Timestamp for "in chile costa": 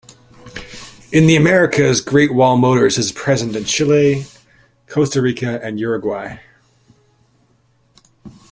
3.55-5.21